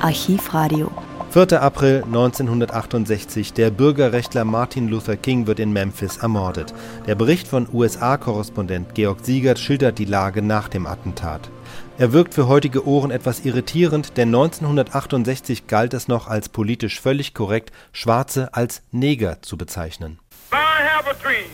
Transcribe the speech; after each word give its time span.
Archivradio. 0.00 0.90
4. 1.30 1.60
April 1.60 2.02
1968. 2.04 3.52
Der 3.52 3.70
Bürgerrechtler 3.70 4.44
Martin 4.44 4.88
Luther 4.88 5.16
King 5.16 5.46
wird 5.46 5.58
in 5.58 5.72
Memphis 5.72 6.18
ermordet. 6.18 6.72
Der 7.06 7.14
Bericht 7.14 7.48
von 7.48 7.68
USA-Korrespondent 7.72 8.94
Georg 8.94 9.24
Siegert 9.24 9.58
schildert 9.58 9.98
die 9.98 10.04
Lage 10.04 10.40
nach 10.40 10.68
dem 10.68 10.86
Attentat. 10.86 11.50
Er 11.98 12.12
wirkt 12.12 12.34
für 12.34 12.48
heutige 12.48 12.86
Ohren 12.86 13.10
etwas 13.10 13.44
irritierend, 13.44 14.16
denn 14.16 14.28
1968 14.28 15.66
galt 15.66 15.94
es 15.94 16.06
noch 16.06 16.28
als 16.28 16.48
politisch 16.48 17.00
völlig 17.00 17.34
korrekt, 17.34 17.72
Schwarze 17.92 18.54
als 18.54 18.82
Neger 18.92 19.42
zu 19.42 19.58
bezeichnen. 19.58 20.18
I 20.52 20.56
have 20.56 21.10
a 21.10 21.14
dream. 21.14 21.50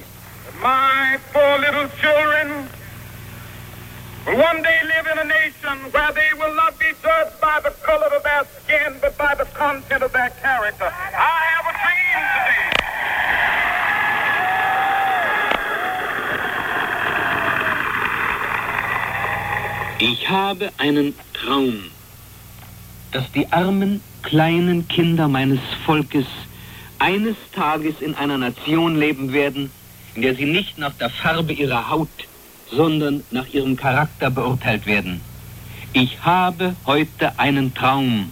My 0.63 1.19
four 1.33 1.59
little 1.59 1.89
children 2.01 2.69
will 4.27 4.37
one 4.37 4.63
day 4.63 4.81
live 4.85 5.07
in 5.13 5.19
a 5.19 5.25
nation 5.25 5.93
where 5.93 6.13
they 6.15 6.33
will 6.39 6.55
not 6.55 6.79
be 6.79 6.93
judged 7.03 7.41
by 7.41 7.61
the 7.63 7.71
color 7.85 8.07
of 8.17 8.23
their 8.23 8.45
skin, 8.63 8.99
but 9.01 9.17
of 9.75 10.13
their 10.13 10.31
character. 10.43 10.87
I 10.87 11.43
have 11.55 11.67
a 11.67 11.75
dream 11.83 12.21
today. 12.35 12.65
Ich 20.13 20.31
habe 20.31 20.71
einen 20.79 21.15
Traum, 21.33 21.91
dass 23.13 23.31
die 23.33 23.51
armen, 23.53 24.01
kleinen 24.23 24.87
Kinder 24.89 25.29
meines 25.29 25.61
Volkes 25.85 26.27
eines 26.99 27.37
Tages 27.53 28.01
in 28.01 28.15
einer 28.15 28.39
Nation 28.39 28.97
leben 28.97 29.33
werden, 29.33 29.71
in 30.15 30.23
der 30.23 30.35
sie 30.37 30.47
nicht 30.47 30.79
nach 30.79 30.95
der 30.95 31.11
Farbe 31.11 31.53
ihrer 31.53 31.91
Haut, 31.91 32.09
sondern 32.71 33.25
nach 33.31 33.49
ihrem 33.49 33.77
Charakter 33.77 34.31
beurteilt 34.31 34.87
werden. 34.87 35.21
Ich 35.93 36.25
habe 36.25 36.77
heute 36.87 37.39
einen 37.39 37.75
Traum. 37.75 38.31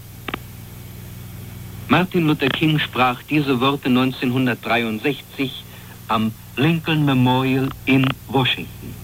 Martin 1.92 2.27
Luther 2.27 2.48
King 2.48 2.79
sprach 2.79 3.23
diese 3.29 3.60
Worte 3.60 3.88
1963 3.88 5.62
am 6.09 6.32
Lincoln 6.57 7.04
Memorial 7.04 7.68
in 7.85 8.09
Washington. 8.29 8.95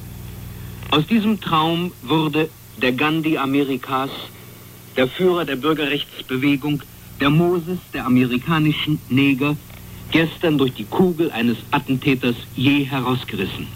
Aus 0.91 1.06
diesem 1.06 1.39
Traum 1.39 1.92
wurde 2.00 2.48
der 2.81 2.92
Gandhi 2.92 3.36
Amerikas, 3.36 4.09
der 4.97 5.06
Führer 5.06 5.44
der 5.44 5.56
Bürgerrechtsbewegung, 5.56 6.83
der 7.20 7.28
Moses 7.28 7.78
der 7.92 8.06
amerikanischen 8.06 8.98
Neger, 9.11 9.55
gestern 10.11 10.56
durch 10.56 10.72
die 10.72 10.86
Kugel 10.86 11.31
eines 11.31 11.59
Attentäters 11.70 12.36
je 12.56 12.84
herausgerissen. 12.84 13.66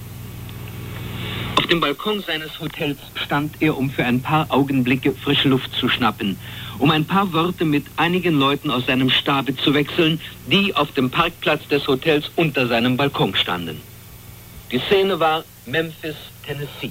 Auf 1.62 1.68
dem 1.68 1.78
Balkon 1.78 2.20
seines 2.26 2.58
Hotels 2.58 2.98
stand 3.14 3.62
er, 3.62 3.78
um 3.78 3.88
für 3.88 4.04
ein 4.04 4.20
paar 4.20 4.46
Augenblicke 4.48 5.12
frische 5.12 5.48
Luft 5.48 5.72
zu 5.76 5.88
schnappen, 5.88 6.36
um 6.80 6.90
ein 6.90 7.04
paar 7.04 7.32
Worte 7.32 7.64
mit 7.64 7.86
einigen 7.94 8.34
Leuten 8.34 8.68
aus 8.68 8.86
seinem 8.86 9.10
Stabe 9.10 9.54
zu 9.54 9.72
wechseln, 9.72 10.20
die 10.50 10.74
auf 10.74 10.90
dem 10.90 11.08
Parkplatz 11.08 11.68
des 11.68 11.86
Hotels 11.86 12.32
unter 12.34 12.66
seinem 12.66 12.96
Balkon 12.96 13.36
standen. 13.36 13.80
Die 14.72 14.80
Szene 14.80 15.20
war 15.20 15.44
Memphis, 15.64 16.16
Tennessee. 16.44 16.90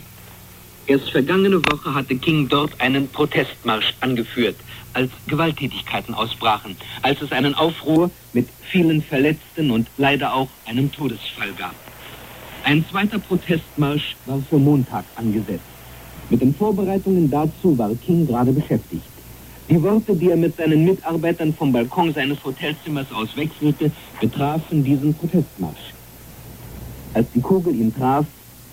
Erst 0.88 1.11
vergangene 1.11 1.61
Woche 1.66 1.94
hatte 1.94 2.16
King 2.16 2.47
dort 2.47 2.80
einen 2.80 3.09
Protestmarsch 3.09 3.94
angeführt, 3.99 4.55
als 4.94 5.11
Gewalttätigkeiten 5.27 6.14
ausbrachen, 6.14 6.77
als 7.02 7.22
es 7.22 7.33
einen 7.33 7.55
Aufruhr 7.55 8.09
mit 8.31 8.47
vielen 8.69 9.03
Verletzten 9.03 9.69
und 9.69 9.89
leider 9.97 10.33
auch 10.33 10.47
einem 10.66 10.89
Todesfall 10.94 11.52
gab. 11.58 11.75
Ein 12.64 12.86
zweiter 12.90 13.20
Protestmarsch 13.20 14.16
war 14.26 14.40
für 14.50 14.59
Montag 14.59 15.04
angesetzt. 15.16 15.64
Mit 16.30 16.42
den 16.42 16.54
Vorbereitungen 16.54 17.30
dazu 17.30 17.78
war 17.78 17.94
King 17.95 18.28
gerade 18.28 18.54
beschäftigt. 18.54 19.04
Die 19.70 19.81
Worte, 19.81 20.16
die 20.16 20.30
er 20.30 20.38
mit 20.38 20.56
seinen 20.58 20.86
Mitarbeitern 20.86 21.54
vom 21.54 21.72
Balkon 21.72 22.14
seines 22.14 22.44
Hotelzimmers 22.44 23.12
aus 23.12 23.36
wechselte, 23.36 23.92
betrafen 24.20 24.84
diesen 24.84 25.14
Protestmarsch. 25.14 25.94
Als 27.14 27.27
die 27.33 27.42
Kugel 27.42 27.76
ihn 27.76 27.94
traf, 27.94 28.26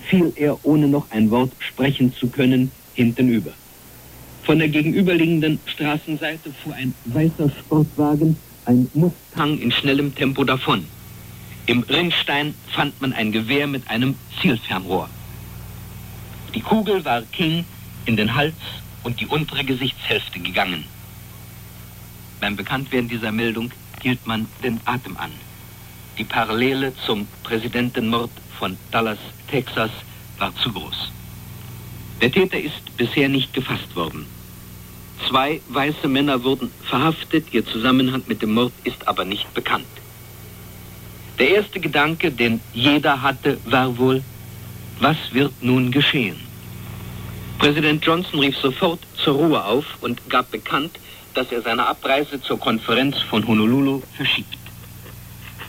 fiel 0.09 0.32
er, 0.37 0.65
ohne 0.65 0.87
noch 0.87 1.10
ein 1.10 1.31
Wort 1.31 1.53
sprechen 1.59 2.12
zu 2.12 2.28
können, 2.28 2.71
hintenüber. 2.94 3.53
Von 4.43 4.59
der 4.59 4.69
gegenüberliegenden 4.69 5.60
Straßenseite 5.66 6.53
fuhr 6.53 6.75
ein 6.75 6.94
weißer 7.06 7.50
Sportwagen, 7.50 8.37
ein 8.65 8.88
Mustang 8.94 9.59
in 9.59 9.71
schnellem 9.71 10.15
Tempo 10.15 10.44
davon. 10.44 10.84
Im 11.68 11.82
Rinnstein 11.82 12.54
fand 12.72 12.98
man 13.02 13.12
ein 13.12 13.30
Gewehr 13.30 13.66
mit 13.66 13.90
einem 13.90 14.16
Zielfernrohr. 14.40 15.10
Die 16.54 16.62
Kugel 16.62 17.04
war 17.04 17.20
King 17.20 17.66
in 18.06 18.16
den 18.16 18.34
Hals 18.34 18.56
und 19.02 19.20
die 19.20 19.26
untere 19.26 19.64
Gesichtshälfte 19.64 20.40
gegangen. 20.40 20.84
Beim 22.40 22.56
Bekanntwerden 22.56 23.10
dieser 23.10 23.32
Meldung 23.32 23.70
hielt 24.00 24.26
man 24.26 24.46
den 24.64 24.80
Atem 24.86 25.18
an. 25.18 25.30
Die 26.16 26.24
Parallele 26.24 26.94
zum 27.04 27.28
Präsidentenmord 27.42 28.30
von 28.58 28.78
Dallas, 28.90 29.18
Texas, 29.50 29.90
war 30.38 30.56
zu 30.56 30.72
groß. 30.72 31.12
Der 32.22 32.32
Täter 32.32 32.58
ist 32.58 32.96
bisher 32.96 33.28
nicht 33.28 33.52
gefasst 33.52 33.94
worden. 33.94 34.24
Zwei 35.28 35.60
weiße 35.68 36.08
Männer 36.08 36.42
wurden 36.44 36.70
verhaftet, 36.84 37.52
ihr 37.52 37.66
Zusammenhang 37.66 38.22
mit 38.26 38.40
dem 38.40 38.54
Mord 38.54 38.72
ist 38.84 39.06
aber 39.06 39.26
nicht 39.26 39.52
bekannt. 39.52 39.84
Der 41.38 41.50
erste 41.50 41.78
Gedanke, 41.78 42.32
den 42.32 42.60
jeder 42.72 43.22
hatte, 43.22 43.59
war 43.65 43.97
wohl, 43.97 44.22
was 45.00 45.16
wird 45.32 45.53
nun 45.60 45.93
geschehen? 45.93 46.37
Präsident 47.59 48.04
Johnson 48.04 48.41
rief 48.41 48.56
sofort 48.56 49.00
zur 49.15 49.34
Ruhe 49.34 49.65
auf 49.65 49.84
und 50.00 50.28
gab 50.28 50.50
bekannt, 50.50 50.98
dass 51.34 51.53
er 51.53 51.62
seine 51.62 51.87
Abreise 51.87 52.41
zur 52.41 52.59
Konferenz 52.59 53.21
von 53.21 53.47
Honolulu 53.47 54.03
verschiebt. 54.16 54.56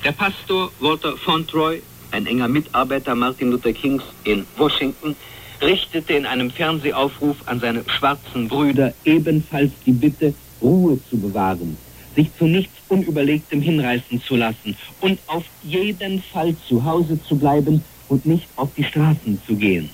Der 0.03 0.11
Pastor 0.11 0.71
Walter 0.79 1.15
Fontroy, 1.17 1.81
ein 2.11 2.25
enger 2.25 2.47
Mitarbeiter 2.47 3.13
Martin 3.13 3.51
Luther 3.51 3.73
Kings 3.73 4.03
in 4.23 4.47
Washington, 4.57 5.15
richtete 5.61 6.13
in 6.13 6.25
einem 6.25 6.49
Fernsehaufruf 6.49 7.37
an 7.45 7.59
seine 7.59 7.83
schwarzen 7.87 8.47
Brüder 8.47 8.93
ebenfalls 9.03 9.71
die 9.85 9.91
Bitte, 9.91 10.33
Ruhe 10.61 10.99
zu 11.09 11.17
bewahren, 11.17 11.77
sich 12.19 12.37
zu 12.37 12.45
nichts 12.45 12.73
Unüberlegtem 12.89 13.61
hinreißen 13.61 14.21
zu 14.21 14.35
lassen 14.35 14.75
und 14.99 15.19
auf 15.27 15.45
jeden 15.63 16.21
Fall 16.21 16.53
zu 16.67 16.83
Hause 16.83 17.17
zu 17.23 17.37
bleiben 17.37 17.81
und 18.09 18.25
nicht 18.25 18.47
auf 18.57 18.69
die 18.75 18.83
Straßen 18.83 19.39
zu 19.47 19.55
gehen. 19.55 19.89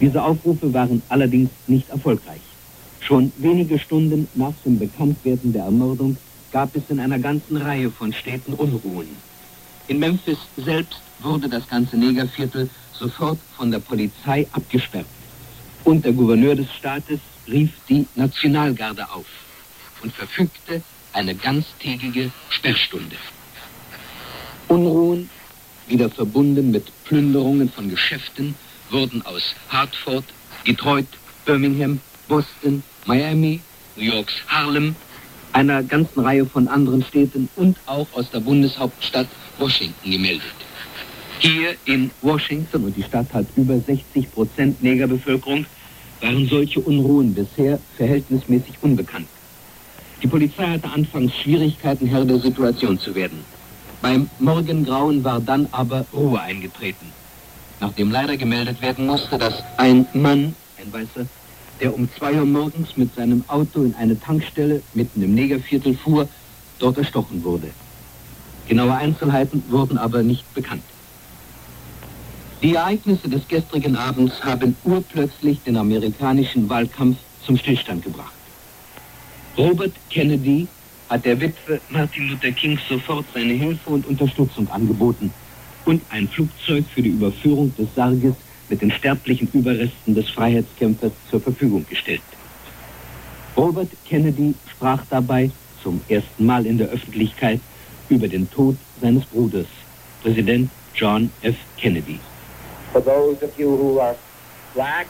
Diese 0.00 0.22
Aufrufe 0.22 0.74
waren 0.74 1.00
allerdings 1.08 1.48
nicht 1.66 1.88
erfolgreich. 1.88 2.42
Schon 3.00 3.32
wenige 3.38 3.78
Stunden 3.78 4.28
nach 4.34 4.52
dem 4.66 4.78
Bekanntwerden 4.78 5.52
der 5.54 5.64
Ermordung 5.64 6.18
gab 6.52 6.76
es 6.76 6.82
in 6.90 7.00
einer 7.00 7.18
ganzen 7.18 7.56
Reihe 7.56 7.90
von 7.90 8.12
Städten 8.12 8.52
Unruhen. 8.52 9.08
In 9.88 9.98
Memphis 9.98 10.38
selbst 10.58 11.00
wurde 11.20 11.48
das 11.48 11.66
ganze 11.68 11.96
Negerviertel 11.96 12.68
sofort 12.92 13.38
von 13.56 13.70
der 13.70 13.78
Polizei 13.78 14.46
abgesperrt. 14.52 15.06
Und 15.84 16.04
der 16.04 16.12
Gouverneur 16.12 16.54
des 16.54 16.70
Staates 16.78 17.20
rief 17.48 17.70
die 17.88 18.06
Nationalgarde 18.14 19.08
auf 19.10 19.26
und 20.02 20.12
verfügte 20.12 20.82
eine 21.12 21.34
ganztägige 21.34 22.30
Sperrstunde. 22.50 23.16
Unruhen, 24.68 25.28
wieder 25.88 26.08
verbunden 26.08 26.70
mit 26.70 26.90
Plünderungen 27.04 27.70
von 27.70 27.90
Geschäften, 27.90 28.54
wurden 28.90 29.24
aus 29.26 29.54
Hartford, 29.68 30.24
Detroit, 30.66 31.06
Birmingham, 31.44 32.00
Boston, 32.28 32.82
Miami, 33.04 33.60
New 33.96 34.04
Yorks 34.04 34.34
Harlem, 34.46 34.94
einer 35.52 35.82
ganzen 35.82 36.20
Reihe 36.20 36.46
von 36.46 36.68
anderen 36.68 37.04
Städten 37.04 37.48
und 37.56 37.76
auch 37.86 38.06
aus 38.14 38.30
der 38.30 38.40
Bundeshauptstadt 38.40 39.28
Washington 39.58 40.10
gemeldet. 40.10 40.42
Hier 41.40 41.74
in 41.84 42.10
Washington, 42.22 42.84
und 42.84 42.96
die 42.96 43.02
Stadt 43.02 43.32
hat 43.34 43.46
über 43.56 43.78
60 43.78 44.30
Prozent 44.30 44.82
Negerbevölkerung, 44.82 45.66
waren 46.20 46.48
solche 46.48 46.80
Unruhen 46.80 47.34
bisher 47.34 47.80
verhältnismäßig 47.96 48.74
unbekannt. 48.80 49.26
Die 50.22 50.28
Polizei 50.28 50.68
hatte 50.68 50.88
anfangs 50.88 51.34
Schwierigkeiten, 51.34 52.06
Herr 52.06 52.24
der 52.24 52.38
Situation 52.38 52.96
zu 52.96 53.12
werden. 53.14 53.44
Beim 54.00 54.30
Morgengrauen 54.38 55.24
war 55.24 55.40
dann 55.40 55.66
aber 55.72 56.06
Ruhe 56.12 56.40
eingetreten. 56.40 57.06
Nachdem 57.80 58.12
leider 58.12 58.36
gemeldet 58.36 58.80
werden 58.80 59.06
musste, 59.06 59.36
dass 59.36 59.64
ein 59.78 60.06
Mann, 60.12 60.54
ein 60.78 60.92
Weißer, 60.92 61.26
der 61.80 61.92
um 61.92 62.08
zwei 62.16 62.34
Uhr 62.34 62.46
morgens 62.46 62.96
mit 62.96 63.12
seinem 63.16 63.42
Auto 63.48 63.82
in 63.82 63.96
eine 63.96 64.18
Tankstelle 64.18 64.82
mitten 64.94 65.22
im 65.22 65.34
Negerviertel 65.34 65.96
fuhr, 65.96 66.28
dort 66.78 66.98
erstochen 66.98 67.42
wurde. 67.42 67.70
Genaue 68.68 68.94
Einzelheiten 68.94 69.64
wurden 69.68 69.98
aber 69.98 70.22
nicht 70.22 70.54
bekannt. 70.54 70.84
Die 72.62 72.76
Ereignisse 72.76 73.28
des 73.28 73.48
gestrigen 73.48 73.96
Abends 73.96 74.44
haben 74.44 74.76
urplötzlich 74.84 75.60
den 75.64 75.76
amerikanischen 75.76 76.68
Wahlkampf 76.68 77.16
zum 77.44 77.56
Stillstand 77.56 78.04
gebracht. 78.04 78.32
Robert 79.56 79.92
Kennedy 80.08 80.66
hat 81.10 81.26
der 81.26 81.38
Witwe 81.38 81.78
Martin 81.90 82.28
Luther 82.28 82.52
King 82.52 82.78
sofort 82.88 83.26
seine 83.34 83.52
Hilfe 83.52 83.90
und 83.90 84.06
Unterstützung 84.06 84.66
angeboten 84.70 85.30
und 85.84 86.00
ein 86.08 86.26
Flugzeug 86.26 86.86
für 86.94 87.02
die 87.02 87.10
Überführung 87.10 87.74
des 87.76 87.88
Sarges 87.94 88.34
mit 88.70 88.80
den 88.80 88.90
sterblichen 88.90 89.50
Überresten 89.52 90.14
des 90.14 90.30
Freiheitskämpfers 90.30 91.12
zur 91.28 91.40
Verfügung 91.42 91.84
gestellt. 91.86 92.22
Robert 93.54 93.90
Kennedy 94.08 94.54
sprach 94.70 95.04
dabei 95.10 95.50
zum 95.82 96.00
ersten 96.08 96.46
Mal 96.46 96.64
in 96.64 96.78
der 96.78 96.88
Öffentlichkeit 96.88 97.60
über 98.08 98.28
den 98.28 98.50
Tod 98.50 98.76
seines 99.02 99.26
Bruders, 99.26 99.66
Präsident 100.22 100.70
John 100.94 101.30
F. 101.42 101.56
Kennedy. 101.76 102.18
For 102.92 103.02
those 103.02 103.44
of 103.44 103.58
you 103.58 103.68
who 103.68 104.00
are 104.00 104.16
black 104.74 105.08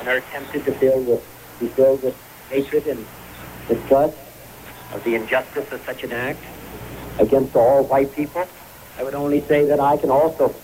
and 0.00 0.08
are 0.08 0.22
tempted 0.32 0.64
to 0.64 0.72
feel 0.72 1.00
with, 1.06 1.20
be 1.60 1.66
filled 1.68 2.02
with 2.02 2.14
hatred 2.48 2.86
and 2.86 3.06
distrust 3.68 4.16
of 4.92 5.02
the 5.04 5.14
injustice 5.14 5.70
of 5.72 5.84
such 5.84 6.04
an 6.04 6.12
act 6.12 6.40
against 7.18 7.56
all 7.56 7.84
white 7.84 8.14
people, 8.14 8.46
I 8.98 9.02
would 9.02 9.14
only 9.14 9.40
say 9.42 9.64
that 9.64 9.80
I 9.80 9.96
can 9.96 10.10
also 10.10 10.54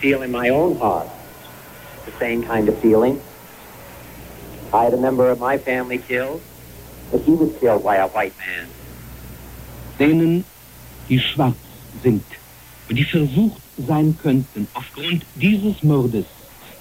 feel 0.00 0.22
in 0.22 0.30
my 0.30 0.48
own 0.48 0.76
heart 0.78 1.08
the 2.06 2.12
same 2.18 2.42
kind 2.42 2.68
of 2.68 2.78
feeling. 2.78 3.20
I 4.72 4.84
had 4.84 4.94
a 4.94 4.96
member 4.96 5.30
of 5.30 5.38
my 5.38 5.58
family 5.58 5.98
killed, 5.98 6.42
but 7.10 7.20
he 7.20 7.32
was 7.32 7.56
killed 7.60 7.84
by 7.84 7.96
a 7.96 8.08
white 8.08 8.36
man. 8.38 8.68
Denen, 9.98 10.44
die 11.08 11.18
schwarz 11.18 11.56
sind 12.02 12.24
die 12.94 13.04
versucht 13.04 13.60
sein 13.88 14.16
könnten, 14.22 14.68
aufgrund 14.74 15.24
dieses 15.34 15.82
Mordes 15.82 16.26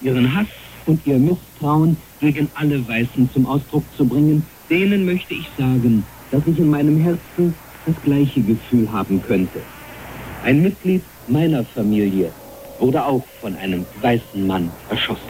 ihren 0.02 0.36
Hass 0.36 0.48
und 0.86 1.06
ihr 1.06 1.18
Misstrauen 1.18 1.98
gegen 2.20 2.50
alle 2.56 2.88
Weißen 2.88 3.30
zum 3.34 3.46
Ausdruck 3.46 3.84
zu 3.98 4.06
bringen, 4.06 4.46
denen 4.70 5.06
möchte 5.06 5.34
ich 5.34 5.48
sagen, 5.58 6.04
dass 6.32 6.46
ich 6.48 6.58
in 6.60 6.70
meinem 6.70 7.00
Herzen 7.02 7.54
das 7.86 7.96
gleiche 8.04 8.42
Gefühl 8.42 8.92
haben 8.92 9.22
könnte. 9.24 9.60
Ein 10.44 10.62
Mitglied 10.62 11.04
meiner 11.28 11.64
Familie 11.64 12.32
wurde 12.80 13.04
auch 13.04 13.24
von 13.42 13.56
einem 13.58 13.86
weißen 14.02 14.46
Mann 14.46 14.72
erschossen. 14.90 15.22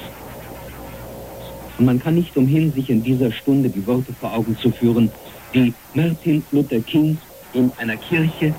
Und 1.77 1.86
man 1.86 2.00
kann 2.00 2.15
nicht 2.15 2.36
umhin, 2.38 2.71
sich 2.74 2.89
in 2.89 3.03
dieser 3.03 3.31
Stunde 3.31 3.69
die 3.69 3.86
Worte 3.88 4.13
vor 4.13 4.33
Augen 4.33 4.57
zu 4.57 4.71
führen, 4.71 5.12
die 5.53 5.74
Martin 5.94 6.44
Luther 6.51 6.80
King 6.80 7.18
in 7.53 7.71
einer 7.77 7.98
Kirche 7.98 8.53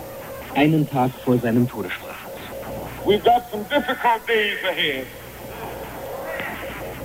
einen 0.55 0.89
Tag 0.89 1.11
vor 1.25 1.39
seinem 1.39 1.69
Tode 1.69 1.91
sprach. 1.91 2.13
We've 3.05 3.23
got 3.25 3.43
some 3.51 3.65
difficult 3.65 4.27
days 4.29 4.59
ahead. 4.65 5.07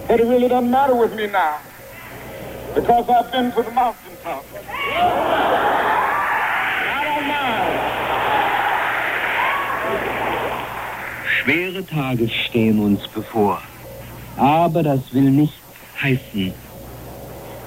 But 0.08 0.20
it 0.22 0.26
really 0.26 0.48
doesn't 0.48 0.72
matter 0.72 0.96
with 0.96 1.14
me 1.16 1.28
now 1.28 1.60
because 2.74 3.10
I've 3.10 3.30
been 3.32 3.52
to 3.52 3.62
the 3.62 3.72
mountaintop. 3.72 4.46
I 6.96 7.04
don't 7.08 7.28
mind. 7.28 7.80
Schwere 11.36 11.84
Tage 11.84 12.30
stehen 12.30 12.80
uns 12.80 13.06
bevor. 13.14 13.62
Aber 14.38 14.84
das 14.84 15.14
will 15.14 15.30
nicht 15.30 15.60
heißen. 16.02 16.54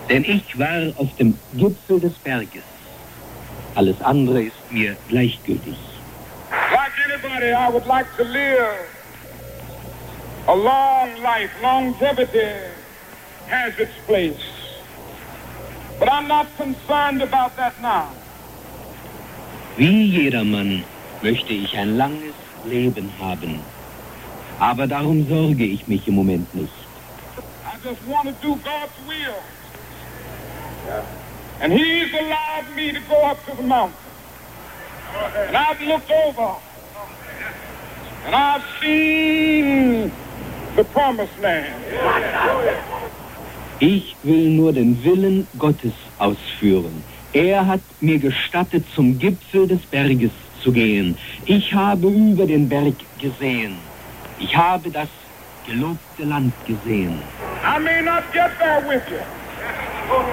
Denn 0.08 0.24
ich 0.24 0.58
war 0.58 0.92
auf 0.96 1.14
dem 1.18 1.38
Gipfel 1.54 2.00
des 2.00 2.14
Berges. 2.20 2.64
Alles 3.74 4.00
andere 4.02 4.44
ist 4.44 4.72
mir 4.72 4.96
gleichgültig. 5.08 5.76
Like 6.72 6.92
anybody, 7.04 7.52
I 7.52 7.68
would 7.68 7.86
like 7.86 8.06
to 8.16 8.24
live 8.24 8.99
a 10.48 10.54
long 10.54 11.22
life. 11.22 11.50
Longevity 11.62 12.52
has 13.48 13.78
its 13.78 13.92
place. 14.06 14.40
But 15.98 16.10
I'm 16.10 16.28
not 16.28 16.46
concerned 16.56 17.22
about 17.22 17.56
that 17.56 17.74
now. 17.82 18.08
Wie 19.76 20.06
jedermann 20.06 20.84
möchte 21.22 21.52
ich 21.52 21.76
ein 21.76 21.96
langes 21.96 22.34
Leben 22.64 23.12
haben. 23.18 23.60
Aber 24.58 24.86
darum 24.86 25.26
sorge 25.28 25.64
ich 25.64 25.86
mich 25.88 26.06
im 26.06 26.16
Moment 26.16 26.54
nicht. 26.54 26.72
I 27.64 27.76
just 27.82 28.06
want 28.06 28.28
to 28.28 28.34
do 28.42 28.56
God's 28.56 28.92
will. 29.06 29.40
And 31.60 31.72
He's 31.72 32.12
allowed 32.14 32.74
me 32.74 32.92
to 32.92 33.00
go 33.08 33.22
up 33.24 33.38
to 33.46 33.56
the 33.56 33.62
mountain. 33.62 33.96
And 35.48 35.56
I've 35.56 35.80
looked 35.80 36.10
over. 36.10 36.56
And 38.26 38.34
I've 38.34 38.64
seen 38.82 39.89
the 40.76 40.84
promised 40.84 41.38
land. 41.40 41.74
Ich 43.80 44.14
will 44.22 44.50
nur 44.50 44.72
den 44.72 45.02
Willen 45.04 45.46
Gottes 45.58 45.92
ausführen. 46.18 47.02
Er 47.32 47.66
hat 47.66 47.80
mir 48.00 48.18
gestattet, 48.18 48.84
zum 48.94 49.18
Gipfel 49.18 49.66
des 49.66 49.80
Berges 49.86 50.32
zu 50.62 50.72
gehen. 50.72 51.16
Ich 51.46 51.72
habe 51.72 52.08
über 52.08 52.46
den 52.46 52.68
Berg 52.68 52.94
gesehen. 53.18 53.76
Ich 54.38 54.54
habe 54.56 54.90
das 54.90 55.08
gelobte 55.66 56.24
Land 56.24 56.52
gesehen. 56.66 57.22
I 57.62 57.78
may 57.78 58.02
not 58.02 58.24
get 58.32 58.50
there 58.58 58.82
with 58.88 59.02
you, 59.10 59.20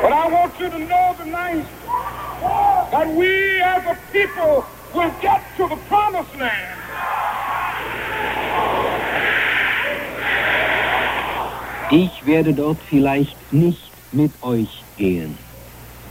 but 0.01 0.11
I 0.11 0.27
want 0.29 0.53
you 0.59 0.69
to 0.69 0.79
know 0.79 1.15
tonight 1.17 1.65
that 2.91 3.07
we 3.15 3.61
as 3.61 3.85
a 3.85 3.97
people 4.11 4.65
will 4.93 5.11
get 5.21 5.41
to 5.57 5.67
the 5.67 5.77
promised 5.87 6.35
land. 6.37 6.76
Ich 11.89 12.25
werde 12.25 12.53
dort 12.53 12.79
vielleicht 12.89 13.37
nicht 13.53 13.91
mit 14.11 14.31
euch 14.41 14.83
gehen. 14.97 15.37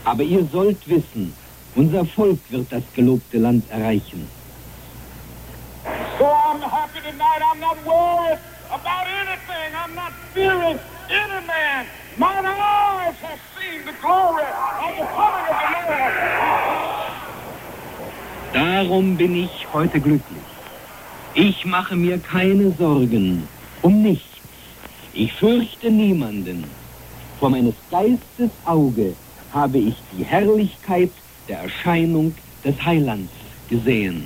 Aber 0.04 0.22
ihr 0.22 0.42
sollt 0.50 0.88
wissen, 0.88 1.34
unser 1.74 2.06
Volk 2.06 2.38
wird 2.48 2.72
das 2.72 2.82
gelobte 2.94 3.36
Land 3.36 3.64
erreichen. 3.70 4.26
So 6.18 6.24
I'm 6.24 6.62
happy 6.62 7.00
tonight. 7.00 7.42
I'm 7.42 7.60
not 7.60 7.76
worried 7.84 8.38
about 8.70 9.06
anything. 9.06 9.74
I'm 9.74 9.94
not 9.94 10.12
fearing 10.32 10.78
any 11.10 11.46
man. 11.46 11.84
Mine 12.16 12.46
eyes 12.46 13.14
have 13.20 13.40
seen 13.54 13.84
the 13.84 13.92
glory 14.00 14.44
of 14.80 14.96
the 14.96 15.04
coming 15.14 15.46
of 15.50 15.56
the 15.60 15.68
Lord. 15.92 16.12
Darum 18.54 19.16
bin 19.18 19.44
ich 19.44 19.66
heute 19.74 20.00
glücklich. 20.00 20.46
Ich 21.34 21.66
mache 21.66 21.96
mir 21.96 22.18
keine 22.18 22.70
Sorgen 22.78 23.46
um 23.82 24.00
nichts. 24.02 24.35
Ich 25.18 25.32
fürchte 25.32 25.90
niemanden. 25.90 26.64
Vor 27.40 27.48
meines 27.48 27.74
Geistes 27.90 28.50
Auge 28.66 29.14
habe 29.50 29.78
ich 29.78 29.94
die 30.12 30.24
Herrlichkeit 30.24 31.10
der 31.48 31.60
Erscheinung 31.60 32.34
des 32.62 32.84
Heilands 32.84 33.32
gesehen. 33.70 34.24